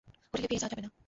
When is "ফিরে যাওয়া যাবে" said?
0.49-0.83